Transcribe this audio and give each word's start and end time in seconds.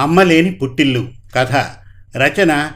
అమ్మలేని 0.00 0.52
పుట్టిల్లు 0.52 1.08
కథ 1.36 1.52
రచన 2.16 2.72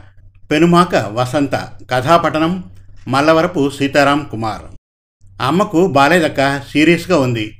పెనుమాక 0.51 0.95
వసంత 0.95 1.55
కథాపఠనం 1.91 2.63
మల్లవరపు 3.07 3.69
సీతారాం 3.69 4.27
కుమార్. 4.31 4.61
అమ్మకు 5.41 5.87
బాలేదక్క 5.87 6.59
సీరియస్గా 6.59 7.19
ఉంది. 7.19 7.59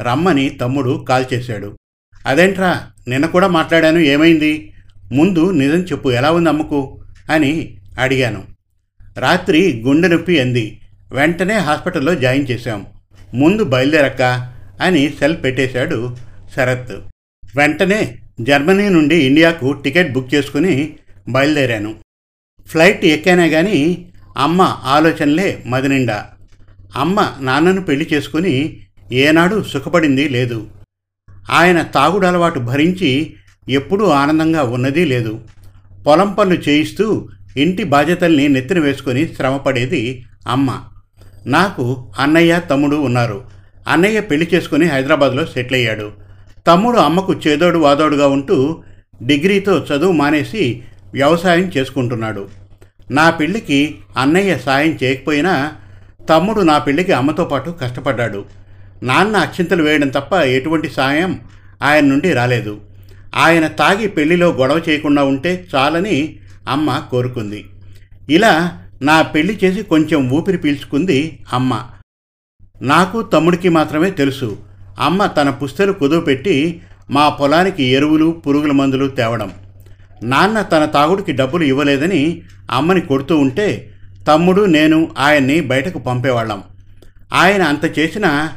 రమ్మని 0.00 0.48
తమ్ముడు 0.48 1.04
కాల్ 1.08 1.24
చేశాడు. 1.34 1.78
అదేంట్రా 2.26 2.90
నిన్న 3.08 3.26
కూడా 3.26 3.48
మాట్లాడాను 3.48 3.98
ఏమైంది? 3.98 4.72
ముందు 5.12 5.50
నిజం 5.50 5.78
చెప్పు 5.78 6.08
ఎలా 6.08 6.30
ఉంది 6.30 6.48
అమ్మకు? 6.48 7.04
అని 7.32 7.76
అడిగాను. 8.00 8.44
రాత్రి 9.18 9.82
గుండె 9.86 10.08
నొప్పి 10.08 10.40
అంది. 10.40 10.80
వెంటనే 11.12 11.54
హాస్పిటల్లో 11.54 12.14
జాయిన్ 12.14 12.46
చేశాం. 12.50 12.86
ముందు 13.34 13.64
బయలుదేరక్క 13.64 14.22
అని 14.82 15.08
సెల్ 15.08 15.36
పెట్టేశాడు 15.44 16.16
శరత్. 16.56 16.92
వెంటనే 17.56 18.18
జర్మనీ 18.40 18.88
నుండి 18.88 19.16
ఇండియాకు 19.16 19.72
టికెట్ 19.72 20.12
బుక్ 20.12 20.34
చేసుకుని 20.34 20.96
బయలుదేరాను. 21.28 21.94
ఫ్లైట్ 22.66 23.04
ఎక్కానే 23.04 23.48
కానీ 23.48 24.08
అమ్మ 24.38 24.78
ఆలోచనలే 24.84 25.62
మదినిండా. 25.66 26.26
అమ్మ 26.96 27.32
నాన్నను 27.40 27.80
పెళ్ళి 27.80 28.08
చేసుకుని 28.12 28.80
ఏనాడు 29.12 29.62
సుఖపడింది 29.62 30.28
లేదు. 30.28 30.66
ఆయన 31.50 31.82
తాగుడు 31.82 32.26
అలవాటు 32.26 32.58
భరించి 32.58 33.34
ఎప్పుడూ 33.68 34.06
ఆనందంగా 34.06 34.62
ఉన్నది 34.62 35.04
లేదు. 35.04 35.40
పొలం 36.06 36.32
పనులు 36.32 36.60
చేయిస్తూ 36.68 37.28
ఇంటి 37.56 37.84
బాధ్యతల్ని 37.84 38.48
నెత్తిన 38.48 38.78
వేసుకొని 38.78 39.28
శ్రమపడేది 39.28 40.24
అమ్మ. 40.48 40.80
నాకు 41.46 42.12
అన్నయ్య 42.18 42.60
తమ్ముడు 42.70 42.96
ఉన్నారు. 42.96 43.44
అన్నయ్య 43.88 44.20
పెళ్ళి 44.20 44.48
చేసుకుని 44.54 44.86
హైదరాబాద్లో 44.86 45.46
సెటిల్ 45.46 45.74
అయ్యాడు. 45.74 46.12
తమ్ముడు 46.66 46.98
అమ్మకు 46.98 47.32
చేదోడు 47.32 47.78
వాదోడుగా 47.78 48.26
ఉంటూ 48.26 48.82
డిగ్రీతో 49.22 49.78
చదువు 49.78 50.12
మానేసి 50.12 50.82
వ్యవసాయం 51.12 51.70
చేసుకుంటున్నాడు. 51.76 52.48
నా 53.10 53.30
పెళ్ళికి 53.30 53.98
అన్నయ్య 54.16 54.58
సాయం 54.58 54.98
చేయకపోయినా 55.02 55.72
తమ్ముడు 56.28 56.60
నా 56.60 56.78
పెళ్ళికి 56.78 57.12
అమ్మతో 57.12 57.44
పాటు 57.44 57.70
కష్టపడ్డాడు. 57.70 58.44
నాన్న 59.02 59.36
అక్షింతలు 59.36 59.82
వేయడం 59.82 60.08
తప్ప 60.08 60.32
ఎటువంటి 60.34 60.88
సాయం 60.88 61.40
ఆయన 61.82 62.04
నుండి 62.04 62.32
రాలేదు. 62.32 62.80
ఆయన 63.34 63.66
తాగి 63.66 64.08
పెళ్ళిలో 64.08 64.50
గొడవ 64.50 64.82
చేయకుండా 64.88 65.24
ఉంటే 65.24 65.68
చాలని 65.74 66.36
అమ్మ 66.68 67.02
కోరుకుంది. 67.10 67.66
ఇలా 68.30 68.82
నా 69.02 69.22
పెళ్ళి 69.22 69.58
చేసి 69.64 69.82
కొంచెం 69.82 70.30
ఊపిరి 70.30 70.58
పీల్చుకుంది 70.58 71.38
అమ్మ. 71.52 71.80
నాకు 72.82 73.22
తమ్ముడికి 73.22 73.68
మాత్రమే 73.68 74.10
తెలుసు. 74.10 74.58
అమ్మ 74.98 75.26
తన 75.26 75.50
పుస్తలు 75.50 75.92
కుదువపెట్టి 75.92 76.80
మా 77.10 77.28
పొలానికి 77.28 77.84
ఎరువులు 77.84 78.42
పురుగుల 78.46 78.72
మందులు 78.72 79.06
తేవడం. 79.06 79.50
నాన్న 80.22 80.62
తన 80.62 80.84
తాగుడికి 80.84 81.32
డబ్బులు 81.32 81.64
ఇవ్వలేదని 81.64 82.42
అమ్మని 82.70 83.00
కొడుతూ 83.00 83.38
ఉంటే 83.38 83.90
తమ్ముడు 84.28 84.62
నేను 84.62 85.10
ఆయన్ని 85.18 85.60
బయటకు 85.60 85.98
పంపేవాళ్ళం. 85.98 86.62
ఆయన 87.32 87.62
అంత 87.62 87.98
చేసినా 87.98 88.52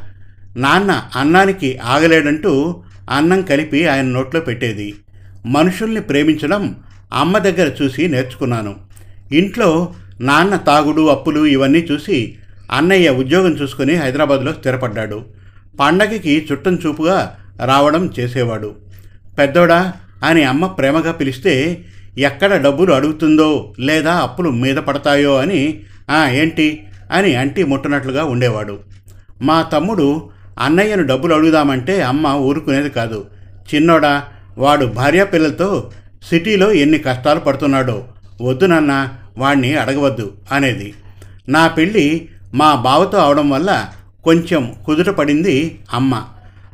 నాన్న 0.58 1.04
అన్నానికి 1.16 1.78
ఆగలేడంటూ 1.78 2.84
అన్నం 3.10 3.42
కలిపి 3.42 3.88
ఆయన 3.88 4.06
నోట్లో 4.06 4.42
పెట్టేది. 4.42 4.96
మనుషుల్ని 5.46 6.02
ప్రేమించడం 6.02 6.76
అమ్మ 7.14 7.38
దగ్గర 7.38 7.84
చూసి 7.84 8.08
నేర్చుకున్నాను. 8.08 8.76
ఇంట్లో 9.32 9.94
నాన్న 10.22 10.56
తాగుడు 10.56 11.08
అప్పులు 11.08 11.46
ఇవన్నీ 11.46 11.80
చూసి 11.80 12.36
అన్నయ్య 12.72 13.10
ఉద్యోగం 13.10 13.52
చూసుకుని 13.52 13.96
హైదరాబాద్లో 13.96 14.54
స్థిరపడ్డాడు. 14.54 15.26
పండగకి 15.80 16.48
చుట్టం 16.52 16.76
చూపుగా 16.76 17.36
రావడం 17.66 18.10
చేసేవాడు. 18.20 18.76
పెద్దోడా 19.40 19.94
అని 20.24 20.44
అమ్మ 20.44 20.66
ప్రేమగా 20.66 21.12
పిలిస్తే 21.12 21.86
ఎక్కడ 22.18 22.62
డబ్బులు 22.62 22.94
అడుగుతుందో 22.94 23.74
లేదా 23.80 24.14
అప్పులు 24.14 24.50
మీద 24.50 24.76
పడతాయో 24.76 25.38
అని 25.38 25.80
ఏంటి? 26.30 26.88
అని 27.12 27.36
అంటి 27.36 27.64
ముట్టనట్లుగా 27.64 28.26
ఉండేవాడు. 28.26 28.80
మా 29.42 29.62
తమ్ముడు 29.62 30.30
అన్నయ్యను 30.60 31.08
డబ్బులు 31.08 31.34
అడుగుదామంటే 31.34 32.02
అమ్మ 32.02 32.28
ఊరుకునేది 32.28 32.90
కాదు. 32.90 33.26
చిన్నోడా 33.76 34.24
వాడు 34.58 34.86
భార్యాపిల్లలతో 34.86 35.92
సిటీలో 36.30 36.72
ఎన్ని 36.72 36.98
కష్టాలు 36.98 37.40
పడుతున్నాడో 37.40 38.04
వద్దు 38.42 38.66
నాన్న 38.66 39.10
వాణ్ణి 39.38 39.76
అడగవద్దు 39.76 40.34
అనేది. 40.52 40.94
నా 41.50 41.68
పెళ్ళి 41.68 42.30
మా 42.54 42.76
బావతో 42.76 43.18
అవడం 43.18 43.50
వల్ల 43.50 43.88
కొంచెం 44.26 44.76
కుదుట 44.86 45.06
పడింది 45.06 45.80
అమ్మ. 45.94 46.24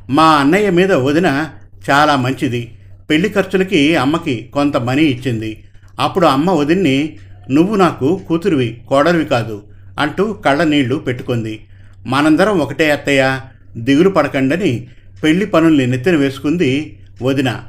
మా 0.09 0.23
అన్నయ్య 0.23 0.69
మీద 0.69 0.93
వదిన 0.93 1.49
చాలా 1.89 2.15
మంచిది. 2.15 2.77
పెళ్ళి 3.09 3.29
ఖర్చులకి 3.29 3.95
అమ్మకి 3.95 4.51
కొంత 4.53 4.77
మనీ 4.77 5.01
ఇచ్చింది. 5.01 5.63
అప్పుడు 5.99 6.25
అమ్మ 6.25 6.51
వదిన్ని 6.51 7.17
నువ్వు 7.51 7.75
నాకు 7.75 8.21
కూతురివి 8.27 8.81
కోడలివి 8.87 9.25
కాదు 9.25 9.63
అంటూ 9.99 10.33
కళ్ళ 10.33 10.63
నీళ్ళు 10.63 10.95
పెట్టుకుంది. 10.95 11.65
మనందరం 12.07 12.59
ఒకటే 12.59 12.91
అత్తయ్య. 12.91 13.39
దిగులు 13.77 14.09
పడకండని 14.09 14.87
పెళ్ళి 15.23 15.45
పనుల్ని 15.45 15.87
నెత్తిన 15.87 16.15
వేసుకుంది 16.15 16.99
వదిన. 17.21 17.63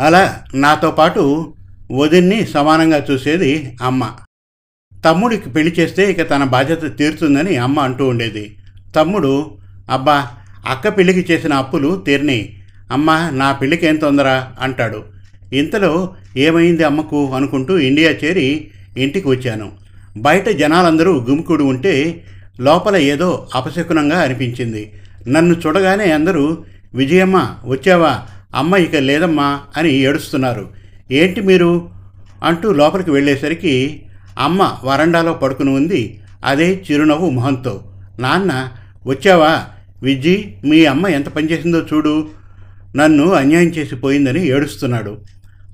అలా 0.00 0.42
నాతో 0.54 0.90
పాటు 0.90 1.54
వదిన్ని 1.92 2.46
సమానంగా 2.46 3.06
చూసేది 3.10 3.76
అమ్మ. 3.82 4.10
తమ్ముడికి 5.04 5.50
పెళ్ళి 5.50 5.74
చేస్తే 5.78 6.10
ఇక 6.10 6.30
తన 6.30 6.44
బాధ్యత 6.44 6.98
తీరుతుందని 6.98 7.56
అమ్మ 7.56 7.80
అంటూ 7.80 8.08
ఉండేది. 8.08 8.57
తమ్ముడు 8.96 9.50
అబ్బా 9.90 10.26
అక్క 10.68 10.88
పెళ్ళికి 10.88 11.32
చేసిన 11.32 11.54
అప్పులు 11.54 12.02
తీరినాయి 12.06 12.62
అమ్మ 12.92 13.30
నా 13.32 13.52
పెళ్ళికి 13.52 13.86
ఏం 13.86 13.96
తొందర? 13.96 14.44
అంటాడు. 14.60 15.04
ఇంతలో 15.52 16.14
ఏమైంది 16.36 16.84
అమ్మకు 16.84 17.34
అనుకుంటూ 17.34 17.78
ఇండియా 17.78 18.10
చేరి 18.10 18.68
ఇంటికి 18.98 19.28
వచ్చాను. 19.28 19.72
బయట 20.16 20.48
జనాలందరూ 20.48 21.20
గుమికూడి 21.20 21.62
ఉంటే 21.62 22.24
లోపల 22.60 22.96
ఏదో 22.96 23.48
అపశకునంగా 23.54 24.20
అనిపించింది. 24.20 24.92
నన్ను 25.28 25.56
చూడగానే 25.66 26.12
అందరూ 26.12 26.58
విజయమ్మ 26.94 27.54
వచ్చావా? 27.64 28.20
అమ్మ 28.54 28.76
ఇక 28.76 28.96
లేదమ్మా 28.96 29.60
అని 29.76 29.92
ఏడుస్తున్నారు. 29.92 30.68
ఏంటి 31.10 31.40
మీరు? 31.40 31.88
అంటూ 32.44 32.72
లోపలికి 32.72 33.10
వెళ్ళేసరికి 33.10 34.02
అమ్మ 34.38 34.76
వరండాలో 34.84 35.32
పడుకుని 35.32 35.70
ఉంది. 35.70 36.20
అదే 36.44 36.82
చిరునవ్వు 36.90 37.30
మొహంతో. 37.30 37.84
నాన్న 38.18 38.68
వచ్చావా? 39.06 39.64
విజ్జి 40.02 40.56
మీ 40.64 40.84
అమ్మ 40.84 41.06
ఎంత 41.06 41.28
పనిచేసిందో 41.28 41.80
చూడు. 41.80 42.28
నన్ను 42.96 43.32
అన్యాయం 43.32 43.68
చేసి 43.68 43.96
పోయిందని 43.96 44.46
ఏడుస్తున్నాడు. 44.46 45.18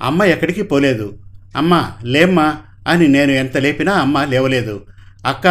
అమ్మ 0.03 0.23
ఎక్కడికి 0.23 0.62
పోలేదు. 0.62 1.19
అమ్మ 1.57 1.91
లేమ్మా 2.05 2.55
అని 2.89 3.09
నేను 3.09 3.33
ఎంత 3.33 3.57
లేపినా 3.57 3.93
అమ్మ 3.93 4.25
లేవలేదు. 4.25 4.84
అక్క 5.27 5.47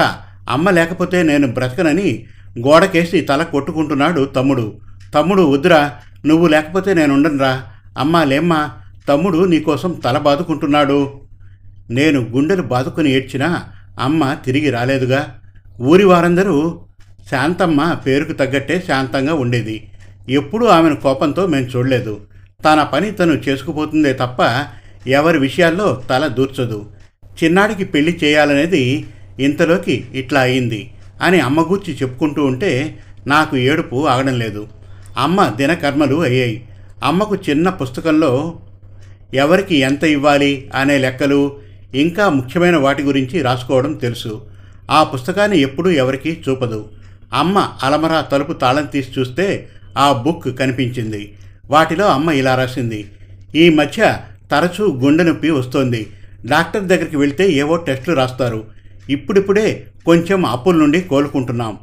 అమ్మ 0.50 0.70
లేకపోతే 0.70 1.24
నేను 1.24 1.48
బ్రతకనని 1.48 2.26
గోడకేసి 2.60 3.22
తల 3.22 3.44
కొట్టుకుంటున్నాడు 3.44 4.26
తమ్ముడు. 4.26 4.78
తమ్ముడు 5.14 5.42
వద్దురా 5.42 5.92
నువ్వు 6.26 6.48
లేకపోతే 6.48 6.94
నేను 6.94 7.14
ఉండనురా 7.14 7.64
అమ్మ 7.98 8.24
లేమ్మా 8.24 8.70
తమ్ముడు 9.10 9.46
నీకోసం 9.46 10.02
తల 10.06 10.18
బాదుకుంటున్నాడు. 10.18 11.22
నేను 11.90 12.22
గుండెలు 12.22 12.62
బాదుకుని 12.62 13.12
ఏడ్చినా 13.12 13.64
అమ్మ 14.00 14.34
తిరిగి 14.34 14.70
రాలేదుగా. 14.70 15.40
ఊరి 15.82 16.06
వారందరూ 16.06 16.82
శాంతమ్మ 17.32 17.94
పేరుకు 18.06 18.34
తగ్గట్టే 18.34 18.84
శాంతంగా 18.88 19.34
ఉండేది. 19.34 19.90
ఎప్పుడూ 20.30 20.66
ఆమెను 20.68 20.96
కోపంతో 20.96 21.48
మేము 21.48 21.66
చూడలేదు. 21.66 22.20
తన 22.66 22.84
పని 22.84 23.12
తను 23.12 23.34
చేసుకుపోతుందే 23.34 24.14
తప్ప 24.14 24.66
ఎవరి 25.08 25.40
విషయాల్లో 25.40 26.04
తల 26.10 26.28
దూర్చదు. 26.28 26.86
చిన్నాడికి 27.44 27.84
పెళ్ళి 27.84 28.20
చేయాలనేది 28.24 29.08
ఇంతలోకి 29.40 30.08
ఇట్లా 30.14 30.42
అయింది 30.42 30.92
అని 31.22 31.40
అమ్మ 31.40 31.62
గూర్చి 31.62 31.94
చెప్పుకుంటూ 31.94 32.46
ఉంటే 32.46 33.00
నాకు 33.28 33.58
ఏడుపు 33.58 34.08
ఆగడం 34.08 34.40
లేదు. 34.40 34.68
అమ్మ 35.18 35.48
దినకర్మలు 35.48 36.22
అయ్యాయి. 36.22 36.64
అమ్మకు 37.04 37.36
చిన్న 37.36 37.70
పుస్తకంలో 37.70 38.60
ఎవరికి 39.34 39.76
ఎంత 39.76 40.04
ఇవ్వాలి 40.04 40.72
అనే 40.76 40.98
లెక్కలు 40.98 41.60
ఇంకా 41.96 42.30
ముఖ్యమైన 42.30 42.76
వాటి 42.76 43.04
గురించి 43.04 43.42
రాసుకోవడం 43.42 43.94
తెలుసు. 43.94 44.46
ఆ 44.92 45.04
పుస్తకాన్ని 45.04 45.60
ఎప్పుడూ 45.60 45.90
ఎవరికీ 45.90 46.38
చూపదు. 46.50 46.90
అమ్మ 47.34 47.70
అలమరా 47.84 48.22
తలుపు 48.22 48.54
తాళం 48.54 48.86
తీసి 48.86 49.20
చూస్తే 49.20 49.68
ఆ 49.98 50.12
బుక్ 50.12 50.60
కనిపించింది. 50.60 51.34
వాటిలో 51.70 52.06
అమ్మ 52.06 52.32
ఇలా 52.32 52.56
రాసింది. 52.56 53.12
ఈ 53.56 53.70
మధ్య 53.70 54.18
తరచూ 54.52 54.92
గుండె 54.92 55.24
నొప్పి 55.24 55.50
వస్తోంది. 55.50 56.08
డాక్టర్ 56.46 56.84
దగ్గరికి 56.84 57.18
వెళ్తే 57.18 57.50
ఏవో 57.50 57.76
టెస్టులు 57.76 58.16
రాస్తారు. 58.16 58.66
ఇప్పుడిప్పుడే 59.10 59.88
కొంచెం 60.06 60.46
అప్పుల 60.46 60.76
నుండి 60.76 61.02
కోలుకుంటున్నాం. 61.02 61.78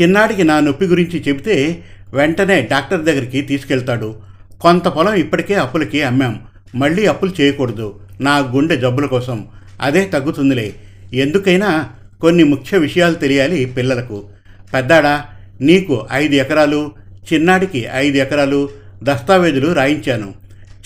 చిన్నాడికి 0.00 0.44
నా 0.44 0.60
నొప్పి 0.60 0.84
గురించి 0.84 1.24
చెబితే 1.28 1.84
వెంటనే 2.14 2.68
డాక్టర్ 2.70 3.04
దగ్గరికి 3.04 3.40
తీసుకెళ్తాడు. 3.40 4.14
కొంత 4.60 4.88
పొలం 4.88 5.14
ఇప్పటికే 5.14 5.54
అప్పులకి 5.54 6.02
అమ్మాం. 6.02 6.40
మళ్ళీ 6.74 7.06
అప్పులు 7.06 7.32
చేయకూడదు. 7.40 8.00
నా 8.20 8.38
గుండె 8.38 8.76
జబ్బుల 8.76 9.06
కోసం. 9.06 9.46
అదే 9.80 10.04
తగ్గుతుందిలే. 10.04 10.74
ఎందుకైనా 11.12 11.88
కొన్ని 12.20 12.44
ముఖ్య 12.44 12.78
విషయాలు 12.78 13.14
తెలియాలి 13.14 13.64
పిల్లలకు. 13.64 14.28
పెద్దాడా? 14.74 15.26
నీకు 15.60 16.08
ఐదు 16.12 16.34
ఎకరాలు 16.34 16.92
చిన్నాడికి 17.32 17.86
ఐదు 17.94 18.16
ఎకరాలు 18.16 18.68
దస్తావేజులు 19.02 19.72
రాయించాను. 19.72 20.34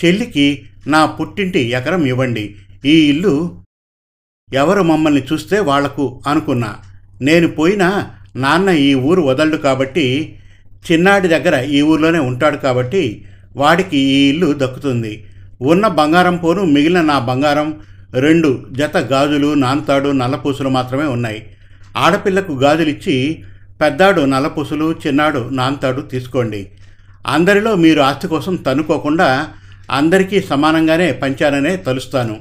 చెల్లికి 0.04 0.66
నా 0.86 1.06
పుట్టింటి 1.06 1.60
ఎకరం 1.60 2.06
ఇవ్వండి. 2.06 2.54
ఈ 2.84 3.08
ఇల్లు 3.08 3.58
ఎవరు 4.52 4.82
మమ్మల్ని 4.82 5.22
చూస్తే 5.32 5.60
వాళ్ళకు 5.60 6.22
అనుకున్నా. 6.26 6.76
నేను 7.22 7.48
పోయినా 7.48 8.10
నాన్న 8.36 8.69
ఈ 8.69 8.94
ఊరు 8.94 9.22
వదలడు 9.22 9.56
కాబట్టి 9.56 10.37
చిన్నాడి 10.92 11.28
దగ్గర 11.28 11.62
ఈ 11.62 11.82
ఊర్లోనే 11.82 12.19
ఉంటాడు 12.19 12.56
కాబట్టి 12.56 13.25
వాడికి 13.56 13.98
ఈ 13.98 14.28
ఇల్లు 14.28 14.54
దక్కుతుంది. 14.56 15.25
ఉన్న 15.60 15.87
బంగారం 15.87 16.37
పోను 16.37 16.64
మిగిలిన 16.64 17.00
నా 17.00 17.19
బంగారం 17.19 17.80
రెండు 18.14 18.66
జత 18.72 18.96
గాజులు 18.96 19.54
నాన్తాడు 19.54 20.08
నల్లపూసలు 20.08 20.69
మాత్రమే 20.69 21.04
ఉన్నాయి. 21.04 21.46
ఆడపిల్లకు 21.96 22.52
గాజులిచ్చి 22.52 23.44
పెద్దాడు 23.81 24.21
నలపుసులు 24.21 24.94
చిన్నాడు 25.06 25.49
నాంతాడు 25.53 26.00
తీసుకోండి. 26.00 26.71
అందరిలో 27.26 27.75
మీరు 27.75 28.00
ఆస్తి 28.00 28.29
కోసం 28.29 28.56
తనుకోకుండా 28.56 29.49
అందరికీ 29.91 30.41
సమానంగానే 30.41 31.12
పంచాననే 31.12 31.76
తలుస్తాను. 31.76 32.37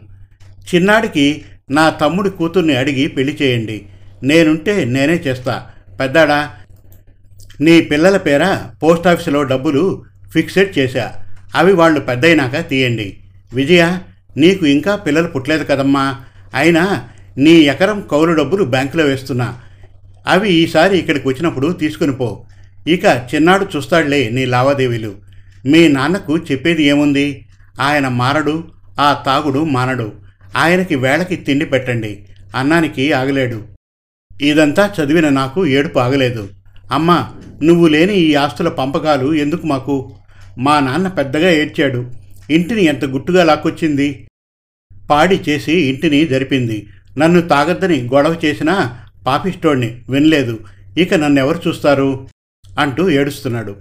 చిన్నాడికి 0.75 1.41
నా 1.69 1.89
తమ్ముడి 1.89 2.29
కూతుర్ని 2.29 2.75
అడిగి 2.75 3.07
పెళ్ళి 3.07 3.37
చేయండి. 3.41 3.85
నేనుంటే 4.23 4.85
నేనే 4.85 5.13
చేస్తా. 5.13 5.65
పెద్దాడా 5.99 6.51
నీ 7.61 7.81
పిల్లల 7.81 8.17
పేర 8.17 8.55
పోస్ట్ 8.83 9.07
ఆఫీసులో 9.07 9.43
డబ్బులు 9.43 10.03
ఫిక్సెడ్ 10.33 10.79
చేశా. 10.79 11.13
అవి 11.55 11.73
వాళ్ళు 11.73 11.99
పెద్దయినాక 11.99 12.69
తీయండి. 12.69 13.17
విజయ 13.53 13.97
నీకు 14.37 14.65
ఇంకా 14.65 14.95
పిల్లలు 14.95 15.27
పుట్టలేదు 15.27 15.63
కదమ్మా. 15.63 16.15
అయినా 16.55 17.03
నీ 17.37 17.51
ఎకరం 17.51 18.03
కౌలు 18.11 18.33
డబ్బులు 18.33 18.63
బ్యాంకులో 18.63 19.03
వేస్తున్నా. 19.03 19.59
అవి 20.27 20.53
ఈసారి 20.53 20.97
ఇక్కడికి 20.97 21.27
వచ్చినప్పుడు 21.27 21.71
తీసుకుని 21.71 22.13
పో. 22.13 22.45
ఇక 22.87 23.05
చిన్నాడు 23.35 23.67
చూస్తాడులే 23.75 24.29
నీ 24.29 24.45
లావాదేవీలు. 24.45 25.15
మీ 25.65 25.87
నాన్నకు 25.87 26.37
చెప్పేది 26.37 26.83
ఏముంది? 26.83 27.45
ఆయన 27.81 28.07
మారడు 28.07 28.63
ఆ 28.99 29.23
తాగుడు 29.25 29.63
మానడు. 29.63 30.13
ఆయనకి 30.57 30.95
వేళకి 30.95 31.35
తిండి 31.35 31.65
పెట్టండి. 31.65 32.25
అన్నానికి 32.55 33.13
ఆగలేడు. 33.13 33.63
ఇదంతా 34.41 34.93
చదివిన 34.99 35.29
నాకు 35.29 35.65
ఏడుపు 35.65 35.99
ఆగలేదు. 35.99 36.49
అమ్మా 36.91 37.31
నువ్వు 37.63 37.87
లేని 37.87 38.15
ఈ 38.15 38.35
ఆస్తుల 38.35 38.69
పంపకాలు 38.69 39.33
ఎందుకు 39.33 39.67
మాకు? 39.67 40.15
మా 40.57 40.79
నాన్న 40.79 41.07
పెద్దగా 41.07 41.49
ఏడ్చాడు. 41.49 42.11
ఇంటిని 42.49 42.83
ఎంత 42.83 43.05
గుట్టుగా 43.05 43.43
లాక్కొచ్చింది? 43.43 44.27
పాడి 45.11 45.41
చేసి 45.49 45.73
ఇంటిని 45.73 46.27
జరిపింది. 46.27 46.87
నన్ను 47.17 47.41
తాగద్దని 47.41 48.09
గొడవ 48.13 48.35
చేసినా 48.45 48.99
పాపిష్టోణ్ణి 49.27 50.01
వినలేదు. 50.09 50.59
ఇక 50.97 51.13
నన్నెవరు 51.13 51.59
చూస్తారు? 51.67 52.27
అంటూ 52.79 53.09
ఏడుస్తున్నాడు. 53.09 53.75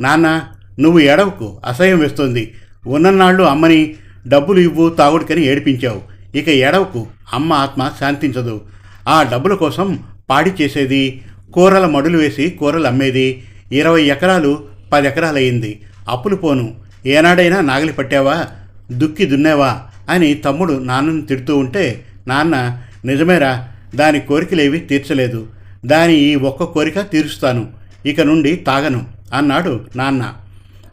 నాన్న 0.00 0.42
నువ్వు 0.80 1.00
ఏడవకు 1.00 1.60
అసహ్యం 1.66 1.98
వేస్తుంది. 1.98 2.54
ఉన్ననాళ్ళు 2.86 3.42
అమ్మని 3.42 3.94
డబ్బులు 4.28 4.60
ఇవ్వు 4.60 4.88
తాగుడికని 4.88 5.44
ఏడిపించావు. 5.44 6.02
ఇక 6.36 6.48
ఏడవకు 6.48 7.06
అమ్మ 7.32 7.52
ఆత్మ 7.52 7.90
శాంతించదు. 8.00 8.60
ఆ 9.08 9.22
డబ్బుల 9.22 9.54
కోసం 9.54 9.98
పాడి 10.30 10.52
చేసేది 10.62 11.22
కూరల 11.52 11.86
మడులు 11.86 12.18
వేసి 12.18 12.50
కూరలు 12.50 12.86
అమ్మేది. 12.86 13.44
ఇరవై 13.72 14.02
ఎకరాలు 14.02 14.64
పది 14.92 15.06
ఎకరాలయ్యింది. 15.06 15.80
అప్పులు 16.08 16.36
పోను. 16.36 16.74
ఏనాడైనా 17.06 17.60
నాగలి 17.60 17.92
పట్టావా? 17.92 18.46
దుక్కి 18.92 19.24
దున్నేవా? 19.24 19.82
అని 20.10 20.34
తమ్ముడు 20.34 20.72
నాన్నను 20.72 21.20
తిడుతూ 21.22 21.56
ఉంటే 21.56 22.04
నాన్న 22.26 22.82
నిజమేరా 23.04 23.68
దాని 23.94 24.20
కోరికలేవి 24.20 24.78
తీర్చలేదు. 24.78 25.46
దాని 25.86 26.14
ఈ 26.14 26.34
ఒక్క 26.34 26.62
కోరిక 26.62 27.00
తీరుస్తాను. 27.00 27.68
ఇక 28.06 28.20
నుండి 28.20 28.56
తాగను 28.56 29.06
అన్నాడు 29.34 29.86
నాన్న. 29.96 30.34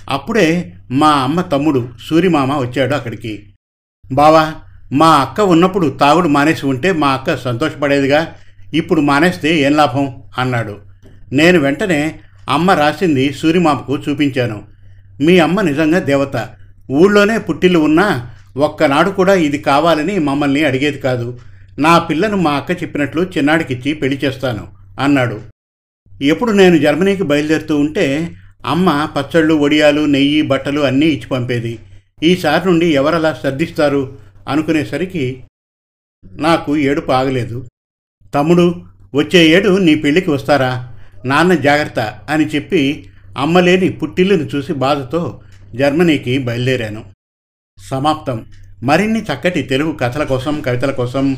అప్పుడే 0.10 0.74
మా 0.92 1.08
అమ్మ 1.08 1.42
తమ్ముడు 1.42 1.90
సూరిమామ 2.10 2.58
వచ్చాడు 2.58 2.96
అక్కడికి. 2.96 3.54
బావా 4.12 4.54
మా 4.94 5.08
అక్క 5.08 5.42
ఉన్నప్పుడు 5.42 5.88
తాగుడు 5.88 6.28
మానేసి 6.28 6.66
ఉంటే 6.66 6.92
మా 6.92 7.08
అక్క 7.08 7.38
సంతోషపడేదిగా 7.38 8.28
ఇప్పుడు 8.74 9.02
మానేస్తే 9.02 9.60
ఏం 9.60 9.72
లాభం? 9.74 10.16
అన్నాడు. 10.38 10.78
నేను 11.34 11.60
వెంటనే 11.60 12.20
అమ్మ 12.50 12.72
రాసింది 12.72 13.34
సూరిమామకు 13.34 13.98
చూపించాను. 14.10 14.62
మీ 15.22 15.40
అమ్మ 15.40 15.62
నిజంగా 15.62 16.00
దేవత. 16.00 16.50
ఊళ్ళోనే 16.92 17.38
పుట్టిల్లు 17.38 17.80
ఉన్నా 17.80 18.30
ఒక్కనాడు 18.58 19.10
కూడా 19.10 19.34
ఇది 19.34 19.58
కావాలని 19.58 20.20
మమ్మల్ని 20.20 20.64
అడిగేది 20.64 20.98
కాదు. 20.98 21.40
నా 21.80 21.98
పిల్లను 22.00 22.38
మా 22.38 22.52
అక్క 22.52 22.84
చెప్పినట్లు 22.84 23.22
చిన్నాడికిచ్చి 23.22 23.94
పెళ్ళి 23.94 24.20
చేస్తాను 24.26 24.68
అన్నాడు. 25.00 25.42
ఎప్పుడు 26.22 26.52
నేను 26.52 26.78
జర్మనీకి 26.78 27.24
బయలుదేరుతూ 27.24 27.78
ఉంటే 27.78 28.36
అమ్మ 28.66 29.10
పచ్చళ్ళు 29.18 29.54
వడియాలు 29.54 30.02
నెయ్యి 30.02 30.42
బట్టలు 30.42 30.82
అన్నీ 30.82 31.06
ఇచ్చి 31.06 31.28
పంపేది. 31.28 31.80
ఈసారి 32.24 32.66
నుండి 32.66 32.86
ఎవరలా 32.86 33.34
శ్రద్ధిస్తారు? 33.34 34.18
అనుకునేసరికి 34.48 35.44
నాకు 36.34 36.78
ఏడుపు 36.78 37.12
ఆగలేదు. 37.12 37.68
తమ్ముడు 38.34 38.84
వచ్చే 39.16 39.48
ఏడు 39.48 39.78
నీ 39.78 39.96
పెళ్ళికి 39.96 40.30
వస్తారా? 40.30 40.98
నాన్న 41.26 41.54
జాగ్రత్త 41.54 42.00
అని 42.30 42.46
చెప్పి 42.46 43.10
అమ్మలేని 43.38 43.90
పుట్టిల్లును 43.90 44.44
చూసి 44.44 44.74
బాధతో 44.74 45.42
జర్మనీకి 45.76 46.38
బయలుదేరాను. 46.38 47.06
సమాప్తం. 47.90 48.46
మరిన్ని 48.84 49.22
చక్కటి 49.22 49.62
తెలుగు 49.62 49.92
కథల 49.92 50.24
కోసం 50.24 50.62
కవితల 50.62 50.92
కోసం 50.92 51.38